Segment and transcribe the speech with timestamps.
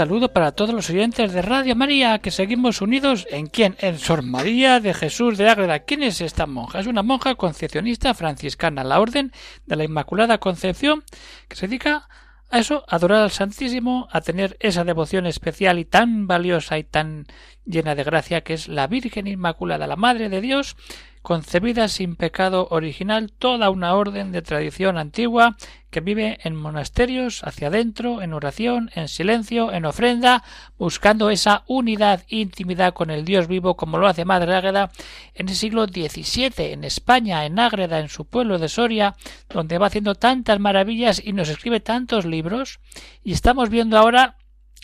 [0.00, 3.76] Saludo para todos los oyentes de Radio María, que seguimos unidos en quién?
[3.80, 5.80] En Sor María de Jesús de Ágreda.
[5.80, 6.80] ¿Quién es esta monja?
[6.80, 9.30] Es una monja concepcionista franciscana, la Orden
[9.66, 11.04] de la Inmaculada Concepción,
[11.48, 12.08] que se dedica
[12.48, 16.84] a eso, a adorar al Santísimo, a tener esa devoción especial y tan valiosa y
[16.84, 17.26] tan
[17.66, 20.76] llena de gracia que es la Virgen Inmaculada, la Madre de Dios,
[21.22, 25.56] concebida sin pecado original, toda una orden de tradición antigua
[25.90, 30.42] que vive en monasterios, hacia adentro, en oración, en silencio, en ofrenda,
[30.78, 34.90] buscando esa unidad, intimidad con el Dios vivo, como lo hace Madre Ágreda
[35.34, 39.16] en el siglo XVII, en España, en Ágreda, en su pueblo de Soria,
[39.48, 42.78] donde va haciendo tantas maravillas y nos escribe tantos libros,
[43.24, 44.36] y estamos viendo ahora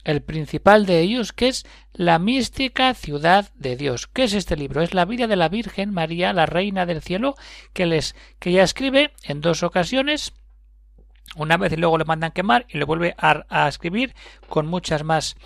[0.07, 4.07] el principal de ellos, que es La mística ciudad de Dios.
[4.07, 4.81] ¿Qué es este libro?
[4.81, 7.35] Es la vida de la Virgen María, la Reina del Cielo,
[7.73, 10.33] que les, que ya escribe en dos ocasiones,
[11.35, 14.15] una vez y luego le mandan quemar y le vuelve a escribir
[14.48, 15.37] con muchas más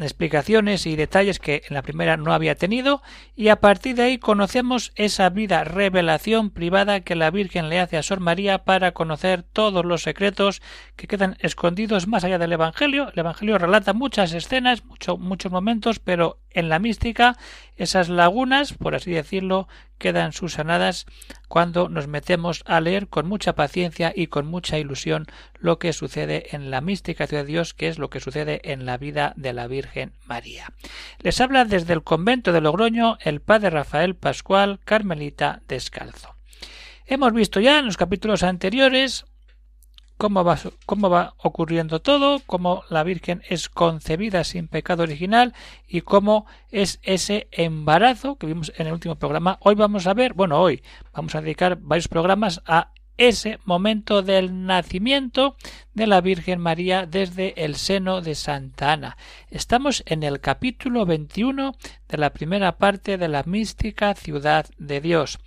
[0.00, 3.02] explicaciones y detalles que en la primera no había tenido
[3.34, 7.96] y a partir de ahí conocemos esa vida revelación privada que la Virgen le hace
[7.96, 10.62] a Sor María para conocer todos los secretos
[10.96, 13.10] que quedan escondidos más allá del Evangelio.
[13.12, 17.36] El Evangelio relata muchas escenas, muchos momentos, pero en la mística
[17.76, 21.06] esas lagunas, por así decirlo, quedan susanadas
[21.48, 25.26] cuando nos metemos a leer con mucha paciencia y con mucha ilusión
[25.58, 28.98] lo que sucede en la mística de Dios, que es lo que sucede en la
[28.98, 30.72] vida de la Virgen María.
[31.20, 36.36] Les habla desde el convento de Logroño el padre Rafael Pascual, Carmelita Descalzo.
[37.06, 39.24] Hemos visto ya en los capítulos anteriores
[40.86, 45.52] cómo va, ocurriendo todo, cómo la Virgen es concebida sin pecado original
[45.88, 49.58] y cómo es ese embarazo que vimos en el último programa.
[49.62, 54.64] Hoy vamos a ver, bueno, hoy vamos a dedicar varios programas a ese momento del
[54.64, 55.56] nacimiento
[55.92, 59.16] de la Virgen María desde el seno de Santa Ana.
[59.50, 61.74] Estamos en el capítulo 21
[62.08, 65.40] de la primera parte de la mística ciudad de Dios.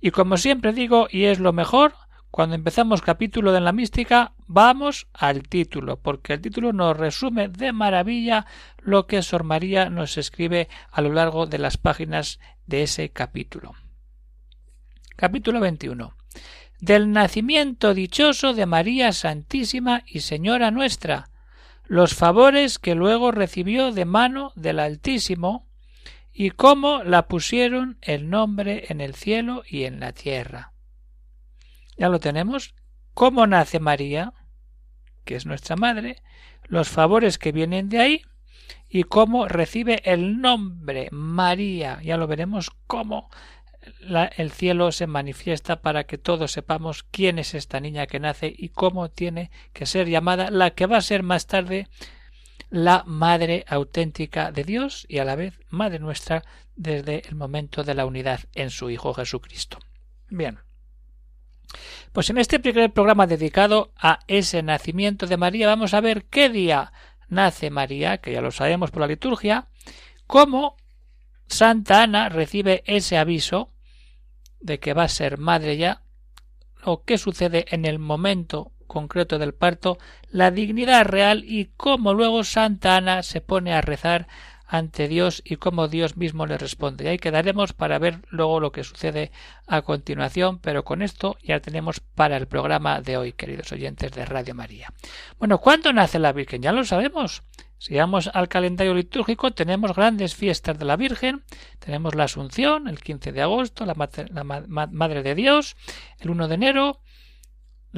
[0.00, 1.92] Y como siempre digo, y es lo mejor,
[2.30, 7.72] cuando empezamos capítulo de la mística, vamos al título, porque el título nos resume de
[7.72, 8.46] maravilla
[8.80, 13.74] lo que Sor María nos escribe a lo largo de las páginas de ese capítulo.
[15.16, 16.14] Capítulo 21.
[16.80, 21.30] Del nacimiento dichoso de María Santísima y Señora nuestra,
[21.86, 25.66] los favores que luego recibió de mano del Altísimo,
[26.32, 30.72] y cómo la pusieron el nombre en el cielo y en la tierra
[31.98, 32.74] ya lo tenemos.
[33.14, 34.32] ¿Cómo nace María?
[35.28, 36.22] que es nuestra madre,
[36.68, 38.22] los favores que vienen de ahí
[38.88, 42.00] y cómo recibe el nombre María.
[42.02, 43.28] Ya lo veremos cómo
[44.38, 48.70] el cielo se manifiesta para que todos sepamos quién es esta niña que nace y
[48.70, 51.88] cómo tiene que ser llamada la que va a ser más tarde
[52.70, 56.42] la madre auténtica de Dios y a la vez madre nuestra
[56.74, 59.78] desde el momento de la unidad en su Hijo Jesucristo.
[60.30, 60.67] Bien.
[62.12, 66.48] Pues en este primer programa dedicado a ese nacimiento de María vamos a ver qué
[66.48, 66.92] día
[67.28, 69.68] nace María, que ya lo sabemos por la liturgia,
[70.26, 70.76] cómo
[71.46, 73.70] Santa Ana recibe ese aviso
[74.60, 76.02] de que va a ser madre ya,
[76.84, 79.98] o qué sucede en el momento concreto del parto,
[80.30, 84.26] la dignidad real y cómo luego Santa Ana se pone a rezar
[84.68, 87.04] ante Dios y cómo Dios mismo le responde.
[87.04, 89.32] Y ahí quedaremos para ver luego lo que sucede
[89.66, 94.26] a continuación, pero con esto ya tenemos para el programa de hoy, queridos oyentes de
[94.26, 94.92] Radio María.
[95.38, 96.62] Bueno, ¿cuándo nace la Virgen?
[96.62, 97.42] Ya lo sabemos.
[97.78, 101.44] Si vamos al calendario litúrgico, tenemos grandes fiestas de la Virgen,
[101.78, 105.76] tenemos la Asunción, el 15 de agosto, la, Madre de Dios,
[106.18, 107.00] el 1 de enero,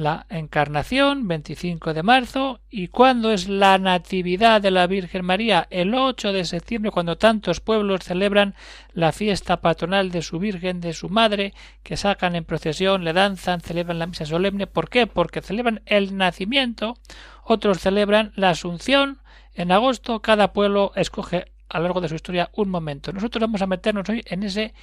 [0.01, 5.93] la Encarnación, 25 de marzo, y cuándo es la Natividad de la Virgen María, el
[5.93, 8.55] 8 de septiembre, cuando tantos pueblos celebran
[8.93, 11.53] la fiesta patronal de su Virgen, de su Madre,
[11.83, 14.67] que sacan en procesión, le danzan, celebran la misa solemne.
[14.67, 15.07] ¿Por qué?
[15.07, 16.97] Porque celebran el nacimiento,
[17.43, 19.19] otros celebran la Asunción.
[19.53, 23.13] En agosto cada pueblo escoge a lo largo de su historia un momento.
[23.13, 24.73] Nosotros vamos a meternos hoy en ese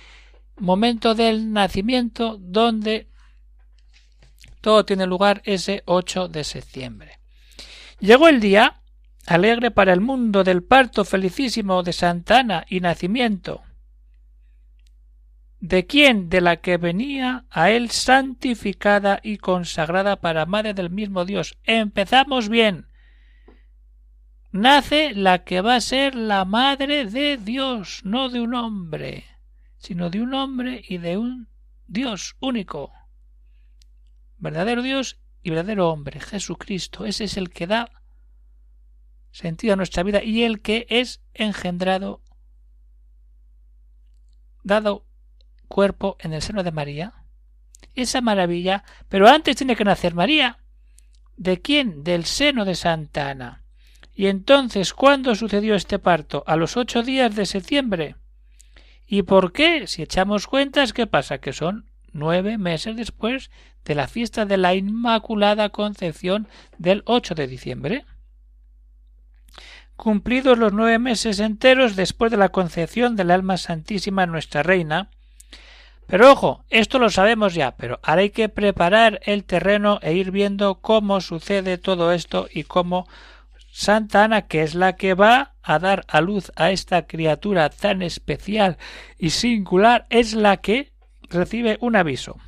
[0.59, 3.08] momento del nacimiento donde
[4.69, 7.21] todo tiene lugar ese 8 de septiembre.
[8.01, 8.83] Llegó el día,
[9.27, 13.63] alegre para el mundo, del parto felicísimo de Santa Ana y nacimiento.
[15.59, 16.29] ¿De quién?
[16.29, 21.57] De la que venía a él santificada y consagrada para madre del mismo Dios.
[21.65, 22.89] Empezamos bien.
[24.53, 29.25] Nace la que va a ser la madre de Dios, no de un hombre,
[29.79, 31.49] sino de un hombre y de un
[31.87, 32.93] Dios único.
[34.39, 37.05] Verdadero Dios y verdadero hombre, Jesucristo.
[37.05, 37.91] Ese es el que da
[39.31, 42.23] sentido a nuestra vida y el que es engendrado,
[44.63, 45.07] dado
[45.69, 47.15] cuerpo en el seno de María.
[47.95, 50.59] Esa maravilla, pero antes tiene que nacer María.
[51.37, 52.03] ¿De quién?
[52.03, 53.65] Del seno de Santa Ana.
[54.13, 56.43] Y entonces, ¿cuándo sucedió este parto?
[56.47, 58.17] A los ocho días de septiembre.
[59.07, 59.87] ¿Y por qué?
[59.87, 61.39] Si echamos cuentas, ¿qué pasa?
[61.39, 61.88] Que son
[62.19, 63.51] nueve meses después
[63.85, 68.05] de la fiesta de la Inmaculada Concepción del 8 de diciembre.
[69.97, 75.11] Cumplidos los nueve meses enteros después de la concepción del alma santísima nuestra reina,
[76.09, 80.31] pero ojo, esto lo sabemos ya, pero ahora hay que preparar el terreno e ir
[80.31, 83.07] viendo cómo sucede todo esto y cómo
[83.71, 88.01] Santa Ana, que es la que va a dar a luz a esta criatura tan
[88.01, 88.79] especial
[89.19, 90.93] y singular, es la que
[91.29, 92.39] recibe un aviso.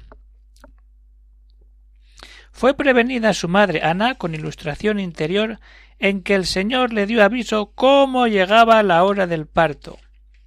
[2.53, 5.61] Fue prevenida su madre Ana con ilustración interior
[5.99, 9.99] en que el Señor le dio aviso cómo llegaba la hora del parto.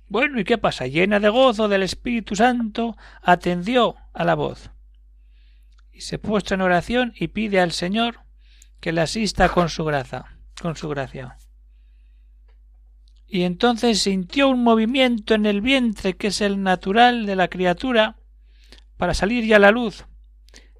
[0.08, 0.86] Bueno, ¿y qué pasa?
[0.86, 4.72] Llena de gozo del Espíritu Santo, atendió a la voz.
[5.92, 8.20] Y se puesta en oración y pide al Señor
[8.80, 10.26] que la asista con su gracia,
[10.62, 11.38] con su gracia.
[13.26, 18.18] Y entonces sintió un movimiento en el vientre que es el natural de la criatura
[19.04, 20.06] para salir ya a la luz.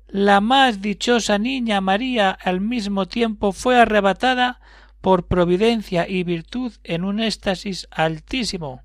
[0.08, 4.62] La más dichosa niña María al mismo tiempo fue arrebatada
[5.02, 8.82] por providencia y virtud en un éxtasis altísimo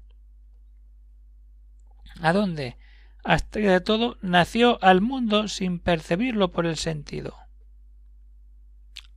[2.21, 2.79] ¿A dónde?
[3.23, 7.37] Hasta que de todo nació al mundo sin percibirlo por el sentido.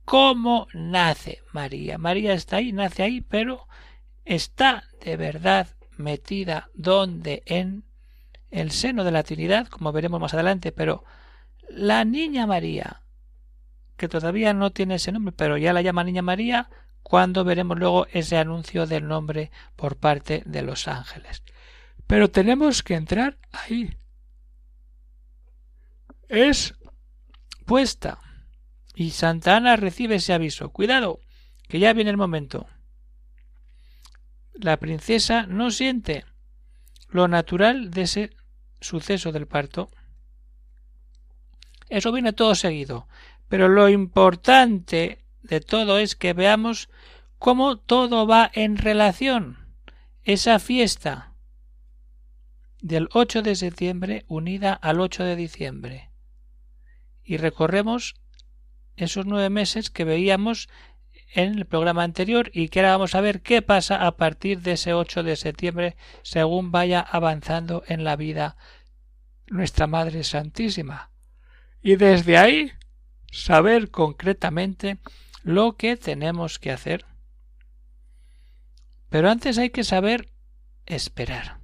[0.04, 1.98] ¿Cómo nace María?
[1.98, 3.66] María está ahí, nace ahí, pero
[4.24, 5.66] está de verdad
[5.96, 7.82] metida donde en
[8.52, 11.04] el seno de la Trinidad, como veremos más adelante, pero
[11.68, 13.02] la niña María,
[13.96, 16.68] que todavía no tiene ese nombre, pero ya la llama niña María,
[17.02, 21.42] cuando veremos luego ese anuncio del nombre por parte de los ángeles.
[22.06, 23.96] Pero tenemos que entrar ahí.
[26.28, 26.74] Es
[27.64, 28.18] puesta.
[28.94, 30.70] Y Santa Ana recibe ese aviso.
[30.70, 31.20] Cuidado,
[31.68, 32.66] que ya viene el momento.
[34.52, 36.26] La princesa no siente
[37.08, 38.30] lo natural de ese
[38.82, 39.90] suceso del parto.
[41.88, 43.08] Eso viene todo seguido.
[43.48, 46.88] Pero lo importante de todo es que veamos
[47.38, 49.58] cómo todo va en relación.
[50.24, 51.32] Esa fiesta
[52.80, 56.10] del 8 de septiembre unida al 8 de diciembre.
[57.24, 58.14] Y recorremos
[58.96, 60.68] esos nueve meses que veíamos
[61.34, 64.72] en el programa anterior y que ahora vamos a ver qué pasa a partir de
[64.72, 68.56] ese 8 de septiembre según vaya avanzando en la vida
[69.48, 71.10] nuestra Madre Santísima.
[71.82, 72.72] Y desde ahí
[73.30, 74.98] saber concretamente
[75.42, 77.04] lo que tenemos que hacer.
[79.08, 80.28] Pero antes hay que saber
[80.86, 81.62] esperar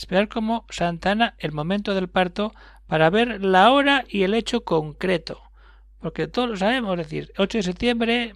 [0.00, 2.54] esperar como Santana el momento del parto
[2.86, 5.42] para ver la hora y el hecho concreto.
[5.98, 8.34] Porque todos lo sabemos, es decir, 8 de septiembre,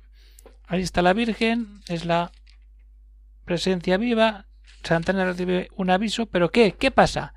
[0.66, 2.32] ahí está la Virgen, es la
[3.44, 4.46] presencia viva,
[4.82, 6.72] Santana recibe un aviso, pero ¿qué?
[6.72, 7.34] ¿Qué pasa?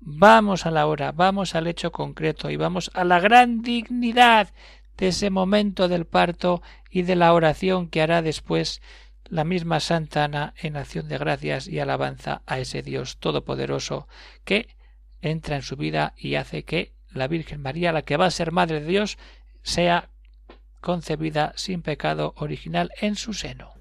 [0.00, 4.52] Vamos a la hora, vamos al hecho concreto y vamos a la gran dignidad
[4.96, 8.80] de ese momento del parto y de la oración que hará después
[9.28, 14.08] la misma Santa Ana en acción de gracias y alabanza a ese Dios todopoderoso
[14.44, 14.68] que
[15.20, 18.52] entra en su vida y hace que la Virgen María, la que va a ser
[18.52, 19.18] Madre de Dios,
[19.62, 20.10] sea
[20.86, 23.72] concebida sin pecado original en su seno.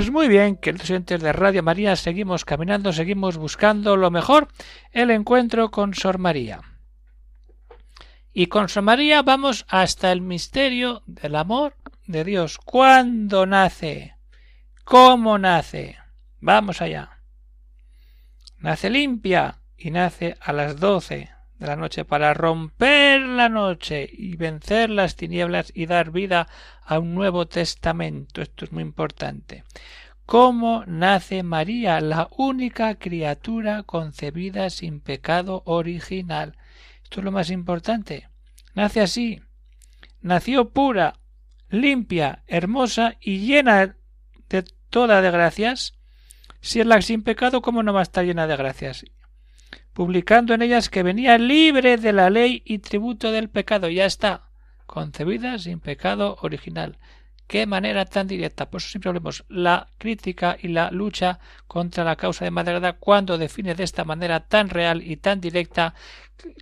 [0.00, 4.48] Pues muy bien, queridos oyentes de Radio María, seguimos caminando, seguimos buscando lo mejor,
[4.92, 6.62] el encuentro con Sor María.
[8.32, 11.76] Y con Sor María vamos hasta el misterio del amor
[12.06, 12.56] de Dios.
[12.56, 14.16] ¿Cuándo nace?
[14.84, 15.98] ¿Cómo nace?
[16.40, 17.20] Vamos allá.
[18.56, 21.28] Nace limpia y nace a las doce
[21.60, 26.48] de la noche para romper la noche y vencer las tinieblas y dar vida
[26.84, 28.40] a un nuevo testamento.
[28.40, 29.64] Esto es muy importante.
[30.24, 36.56] ¿Cómo nace María, la única criatura concebida sin pecado original?
[37.04, 38.28] Esto es lo más importante.
[38.74, 39.42] Nace así.
[40.22, 41.14] Nació pura,
[41.68, 43.96] limpia, hermosa y llena
[44.48, 45.94] de toda de gracias.
[46.62, 49.04] Si es la sin pecado, ¿cómo no va a estar llena de gracias?
[49.92, 53.88] Publicando en ellas que venía libre de la ley y tributo del pecado.
[53.88, 54.50] Ya está,
[54.86, 56.98] concebida sin pecado original.
[57.46, 58.70] Qué manera tan directa.
[58.70, 63.38] Por eso siempre hablemos la crítica y la lucha contra la causa de madre cuando
[63.38, 65.94] define de esta manera tan real y tan directa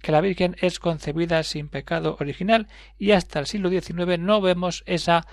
[0.03, 4.83] que la Virgen es concebida sin pecado original y hasta el siglo XIX no vemos
[4.87, 5.27] esa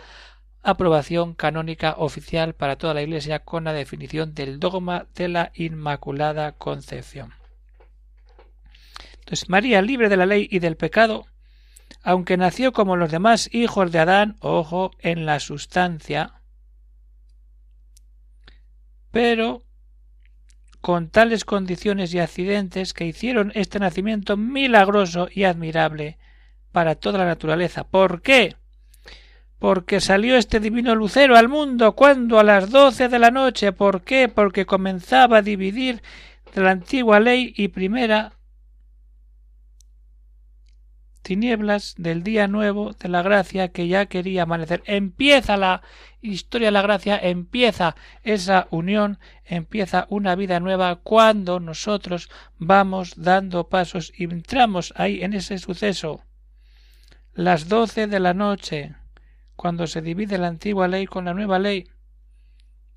[0.61, 6.51] aprobación canónica oficial para toda la Iglesia con la definición del dogma de la Inmaculada
[6.53, 7.44] Concepción.
[9.25, 11.25] Entonces María, libre de la ley y del pecado,
[12.03, 16.41] aunque nació como los demás hijos de Adán, ojo, en la sustancia,
[19.09, 19.63] pero
[20.79, 26.19] con tales condiciones y accidentes que hicieron este nacimiento milagroso y admirable
[26.71, 27.83] para toda la naturaleza.
[27.83, 28.57] ¿Por qué?
[29.57, 33.71] Porque salió este divino lucero al mundo cuando a las doce de la noche.
[33.71, 34.27] ¿Por qué?
[34.27, 36.03] Porque comenzaba a dividir
[36.53, 38.33] de la antigua ley y primera
[41.25, 44.83] tinieblas del día nuevo de la gracia que ya quería amanecer.
[44.85, 45.81] Empieza la
[46.21, 52.29] historia de la gracia, empieza esa unión, empieza una vida nueva cuando nosotros
[52.59, 56.21] vamos dando pasos y entramos ahí en ese suceso.
[57.33, 58.93] Las doce de la noche,
[59.55, 61.89] cuando se divide la antigua ley con la nueva ley,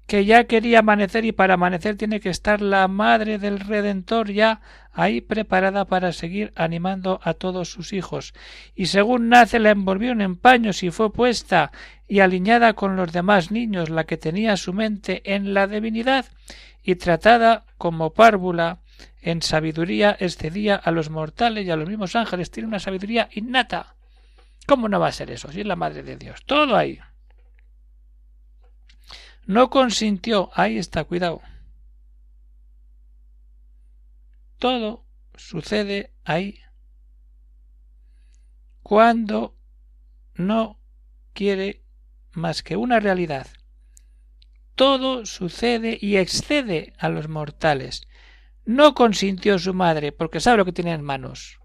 [0.09, 4.63] que ya quería amanecer y para amanecer tiene que estar la madre del Redentor ya
[4.91, 8.33] ahí preparada para seguir animando a todos sus hijos.
[8.75, 11.73] Y según nace la envolvió en paños y fue puesta
[12.09, 16.25] y alineada con los demás niños la que tenía su mente en la divinidad
[16.83, 18.79] y tratada como párvula
[19.21, 22.51] en sabiduría excedía a los mortales y a los mismos ángeles.
[22.51, 23.95] Tiene una sabiduría innata.
[24.67, 25.53] ¿Cómo no va a ser eso?
[25.53, 26.43] Si es la madre de Dios.
[26.47, 26.99] Todo ahí.
[29.49, 30.51] No consintió.
[30.53, 31.41] Ahí está, cuidado.
[34.59, 36.61] Todo sucede ahí
[38.83, 39.57] cuando
[40.35, 40.79] no
[41.33, 41.83] quiere
[42.33, 43.47] más que una realidad.
[44.75, 48.07] Todo sucede y excede a los mortales.
[48.67, 51.59] No consintió su madre, porque sabe lo que tiene en manos.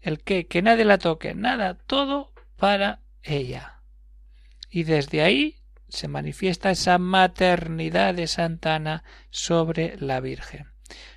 [0.00, 3.82] El que, que nadie la toque, nada, todo para ella.
[4.70, 5.56] Y desde ahí
[5.88, 10.66] se manifiesta esa maternidad de Santa Ana sobre la Virgen.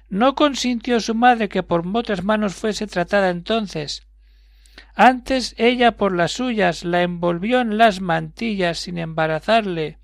[0.09, 4.07] No consintió su madre que por otras manos fuese tratada entonces.
[4.95, 9.99] Antes ella por las suyas la envolvió en las mantillas sin embarazarle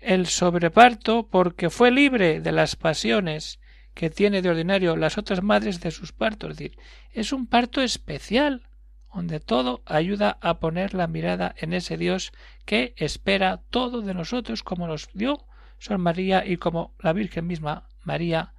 [0.00, 3.58] el sobreparto porque fue libre de las pasiones
[3.94, 6.50] que tiene de ordinario las otras madres de sus partos.
[6.50, 6.78] Es decir,
[7.12, 8.68] es un parto especial
[9.14, 12.32] donde todo ayuda a poner la mirada en ese Dios
[12.64, 15.46] que espera todo de nosotros como nos dio
[15.78, 18.54] Sor María y como la Virgen misma, María,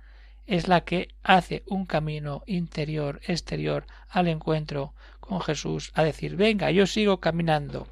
[0.45, 6.69] es la que hace un camino interior, exterior al encuentro con Jesús, a decir, venga,
[6.71, 7.87] yo sigo caminando.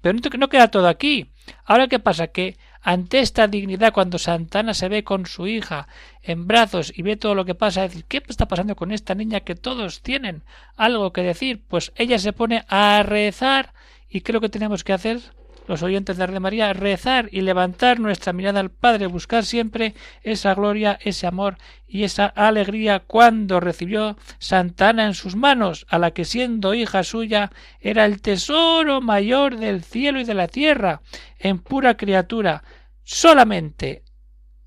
[0.00, 1.32] Pero no queda todo aquí.
[1.64, 5.88] Ahora qué pasa que ante esta dignidad, cuando Santana se ve con su hija
[6.22, 9.40] en brazos y ve todo lo que pasa, decir, ¿qué está pasando con esta niña
[9.40, 10.42] que todos tienen
[10.76, 11.62] algo que decir?
[11.66, 13.74] Pues ella se pone a rezar
[14.08, 15.20] y creo que tenemos que hacer
[15.68, 20.54] los oyentes de Radio María, rezar y levantar nuestra mirada al Padre, buscar siempre esa
[20.54, 26.12] gloria, ese amor y esa alegría cuando recibió Santa Ana en sus manos, a la
[26.12, 31.02] que siendo hija suya era el tesoro mayor del cielo y de la tierra,
[31.38, 32.64] en pura criatura,
[33.04, 34.04] solamente.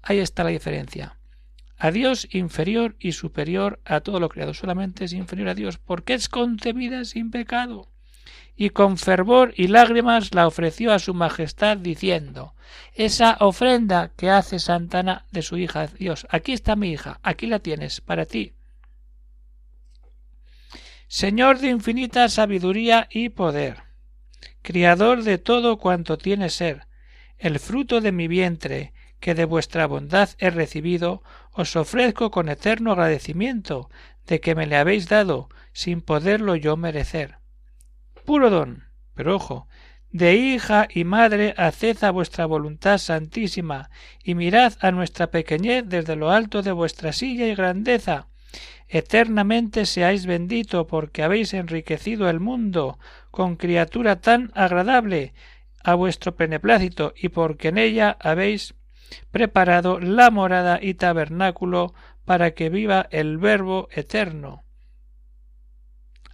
[0.04, 1.18] Ahí está la diferencia.
[1.78, 6.14] A Dios inferior y superior a todo lo creado, solamente es inferior a Dios, porque
[6.14, 7.92] es concebida sin pecado
[8.56, 12.54] y con fervor y lágrimas la ofreció a su majestad diciendo
[12.94, 17.60] esa ofrenda que hace Santana de su hija Dios aquí está mi hija aquí la
[17.60, 18.54] tienes para ti
[21.08, 23.84] Señor de infinita sabiduría y poder
[24.62, 26.88] Criador de todo cuanto tiene ser
[27.38, 32.92] el fruto de mi vientre que de vuestra bondad he recibido, os ofrezco con eterno
[32.92, 33.90] agradecimiento
[34.28, 37.41] de que me le habéis dado, sin poderlo yo merecer
[38.22, 38.84] puro don.
[39.14, 39.68] Pero ojo,
[40.12, 43.90] de hija y madre haced a vuestra voluntad santísima,
[44.24, 48.28] y mirad a nuestra pequeñez desde lo alto de vuestra silla y grandeza.
[48.90, 53.00] Eternamente seáis bendito, porque habéis enriquecido el mundo
[53.32, 55.34] con criatura tan agradable
[55.84, 58.76] a vuestro beneplácito, y porque en ella habéis
[59.32, 61.94] preparado la morada y tabernáculo
[62.26, 64.64] para que viva el Verbo eterno.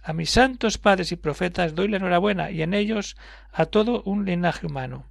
[0.08, 3.18] A mis santos padres y profetas doy la enhorabuena y en ellos
[3.52, 5.04] a todo un linaje humano.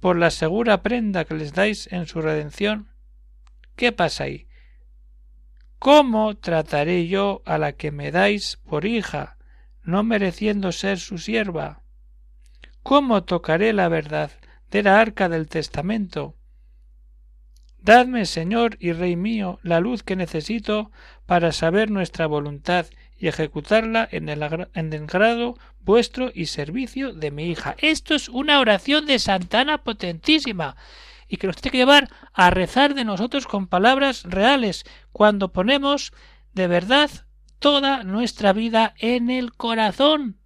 [0.00, 2.88] Por la segura prenda que les dais en su redención.
[3.76, 4.48] ¿Qué pasa ahí?
[5.78, 9.36] ¿Cómo trataré yo a la que me dais por hija,
[9.82, 11.82] no mereciendo ser su sierva?
[12.82, 14.30] ¿Cómo tocaré la verdad
[14.70, 16.34] de la arca del testamento?
[17.78, 20.90] Dadme, Señor y Rey mío, la luz que necesito
[21.26, 22.86] para saber nuestra voluntad
[23.24, 27.74] y ejecutarla en el, en el grado vuestro y servicio de mi hija.
[27.78, 30.76] Esto es una oración de Santana potentísima
[31.26, 36.12] y que nos tiene que llevar a rezar de nosotros con palabras reales cuando ponemos
[36.52, 37.10] de verdad
[37.60, 40.36] toda nuestra vida en el corazón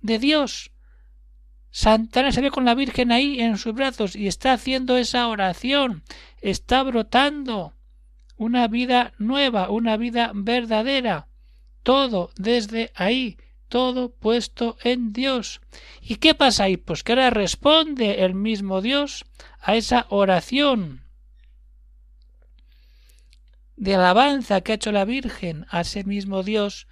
[0.00, 0.72] de Dios.
[1.70, 6.02] Santana se ve con la Virgen ahí en sus brazos y está haciendo esa oración,
[6.40, 7.74] está brotando
[8.36, 11.28] una vida nueva, una vida verdadera
[11.82, 13.38] todo desde ahí,
[13.68, 15.60] todo puesto en Dios.
[16.02, 16.76] ¿Y qué pasa ahí?
[16.76, 19.24] Pues que ahora responde el mismo Dios
[19.60, 21.04] a esa oración
[23.76, 26.86] de alabanza que ha hecho la Virgen a ese mismo Dios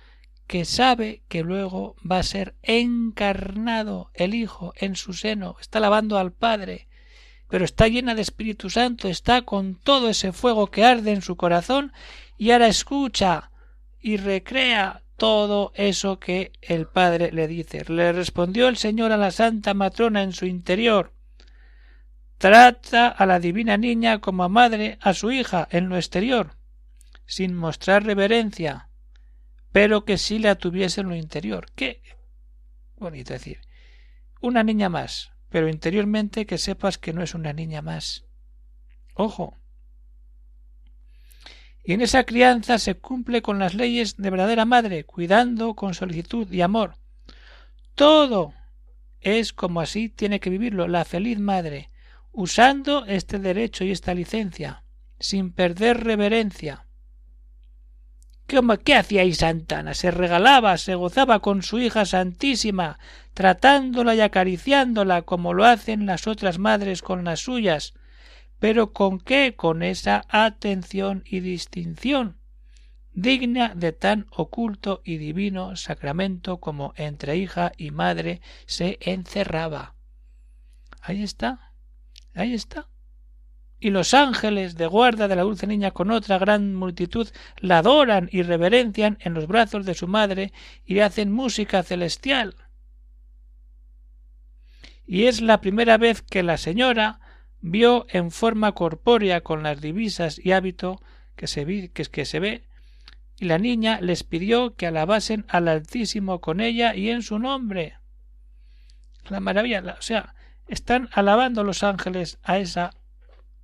[0.47, 6.17] que sabe que luego va a ser encarnado el Hijo en su seno, está alabando
[6.17, 6.89] al Padre,
[7.49, 11.37] pero está llena de Espíritu Santo, está con todo ese fuego que arde en su
[11.37, 11.93] corazón
[12.39, 13.51] y ahora escucha
[14.01, 17.85] y recrea todo eso que el padre le dice.
[17.89, 21.13] Le respondió el Señor a la santa matrona en su interior.
[22.39, 26.53] Trata a la divina niña como a madre a su hija en lo exterior,
[27.27, 28.91] sin mostrar reverencia,
[29.73, 31.67] pero que sí la tuviese en lo interior.
[31.75, 32.01] Qué
[32.97, 33.61] bonito decir.
[34.41, 38.25] Una niña más, pero interiormente que sepas que no es una niña más.
[39.15, 39.57] Ojo,
[41.89, 46.47] y en esa crianza se cumple con las leyes de verdadera madre, cuidando con solicitud
[46.53, 46.97] y amor.
[47.95, 48.53] Todo
[49.23, 51.89] es como así tiene que vivirlo la feliz madre,
[52.31, 54.83] usando este derecho y esta licencia,
[55.19, 56.85] sin perder reverencia.
[58.47, 59.95] ¿Qué, hacía ahí Santana?
[59.95, 62.99] Se regalaba, se gozaba con su hija santísima,
[63.33, 67.95] tratándola y acariciándola como lo hacen las otras madres con las suyas,
[68.59, 69.55] pero ¿con qué?
[69.57, 72.39] Con esa atención y distinción
[73.21, 79.97] digna de tan oculto y divino sacramento como entre hija y madre se encerraba.
[81.01, 81.73] Ahí está,
[82.35, 82.89] ahí está.
[83.81, 88.29] Y los ángeles de guarda de la dulce niña con otra gran multitud la adoran
[88.31, 90.53] y reverencian en los brazos de su madre
[90.85, 92.55] y hacen música celestial.
[95.07, 97.21] Y es la primera vez que la señora
[97.61, 101.01] vio en forma corpórea con las divisas y hábito
[101.37, 102.65] que se, vi, que, que se ve,
[103.39, 107.99] y la niña les pidió que alabasen al Altísimo con ella y en su nombre.
[109.29, 110.35] La maravilla, o sea,
[110.67, 112.91] están alabando los ángeles a esa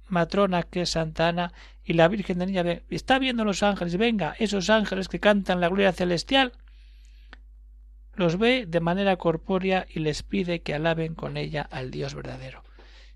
[0.08, 1.52] matrona que es Santa Ana
[1.84, 5.68] y la Virgen de Niña está viendo los ángeles, venga, esos ángeles que cantan la
[5.68, 6.52] gloria celestial,
[8.14, 12.62] los ve de manera corpórea y les pide que alaben con ella al Dios verdadero.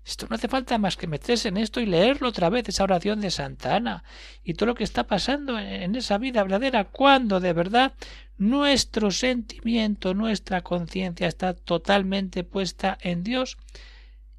[0.05, 3.21] Esto no hace falta más que meterse en esto y leerlo otra vez, esa oración
[3.21, 4.03] de Santa Ana
[4.43, 7.93] y todo lo que está pasando en esa vida verdadera, cuando de verdad
[8.37, 13.57] nuestro sentimiento, nuestra conciencia está totalmente puesta en Dios,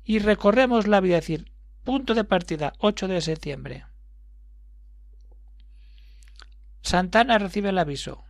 [0.03, 1.53] y recorremos la vida, es decir,
[1.85, 3.85] punto de partida 8 de septiembre.
[6.83, 8.25] Santana recibe el aviso.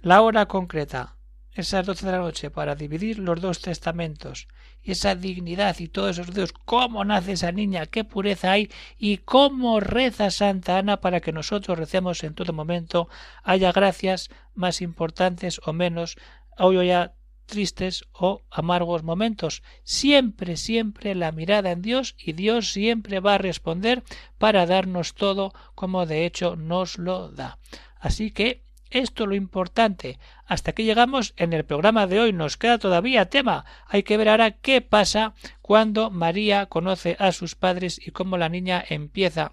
[0.00, 1.16] La hora concreta,
[1.52, 4.48] esas doce de la noche, para dividir los dos testamentos,
[4.84, 9.80] esa dignidad y todos esos dedos, cómo nace esa niña, qué pureza hay, y cómo
[9.80, 13.08] reza Santa Ana para que nosotros recemos en todo momento,
[13.42, 16.16] haya gracias más importantes o menos,
[16.58, 17.14] hoy ya
[17.46, 19.62] tristes o amargos momentos.
[19.84, 24.02] Siempre, siempre la mirada en Dios y Dios siempre va a responder
[24.38, 27.58] para darnos todo como de hecho nos lo da.
[28.00, 28.62] Así que
[28.92, 30.18] esto es lo importante.
[30.46, 32.32] Hasta que llegamos en el programa de hoy.
[32.32, 33.64] Nos queda todavía tema.
[33.86, 38.48] Hay que ver ahora qué pasa cuando María conoce a sus padres y cómo la
[38.48, 39.52] niña empieza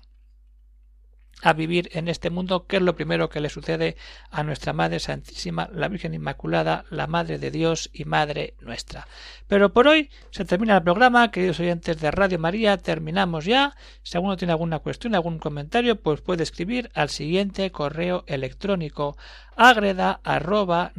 [1.41, 3.95] a vivir en este mundo, que es lo primero que le sucede
[4.29, 9.07] a nuestra Madre Santísima, la Virgen Inmaculada, la Madre de Dios y Madre nuestra.
[9.47, 13.75] Pero por hoy se termina el programa, queridos oyentes de Radio María, terminamos ya.
[14.03, 19.17] Si alguno tiene alguna cuestión, algún comentario, pues puede escribir al siguiente correo electrónico
[19.55, 20.91] agreda arroba.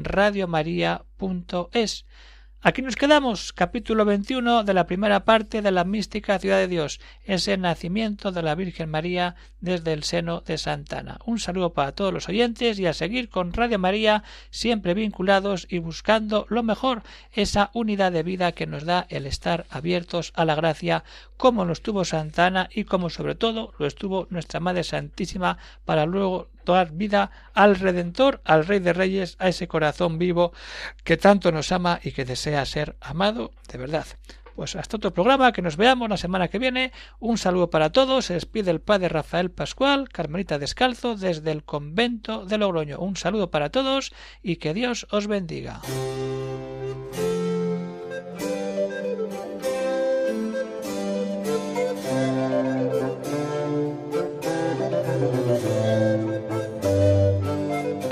[2.63, 7.01] Aquí nos quedamos, capítulo 21 de la primera parte de la mística ciudad de Dios,
[7.25, 11.21] ese nacimiento de la Virgen María desde el seno de Santana.
[11.25, 15.79] Un saludo para todos los oyentes y a seguir con Radio María, siempre vinculados y
[15.79, 20.55] buscando lo mejor, esa unidad de vida que nos da el estar abiertos a la
[20.55, 21.03] gracia,
[21.39, 26.51] como lo estuvo Santana y como sobre todo lo estuvo nuestra Madre Santísima para luego
[26.73, 30.53] dar vida al Redentor, al Rey de Reyes, a ese corazón vivo
[31.05, 34.07] que tanto nos ama y que desea ser amado de verdad.
[34.57, 36.93] Pues hasta otro programa, que nos veamos la semana que viene.
[37.19, 38.27] Un saludo para todos.
[38.27, 42.99] Se despide el padre Rafael Pascual, Carmelita Descalzo, desde el convento de Logroño.
[42.99, 45.81] Un saludo para todos y que Dios os bendiga.